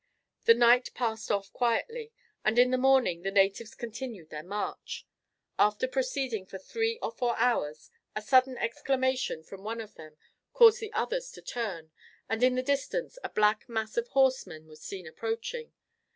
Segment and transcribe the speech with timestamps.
[0.45, 2.11] The night passed off quietly,
[2.43, 5.05] and in the morning the natives continued their march.
[5.59, 10.17] After proceeding for three or four hours a sudden exclamation from one of them
[10.53, 11.91] caused the others to turn,
[12.27, 15.71] and in the distance a black mass of horsemen was seen approaching.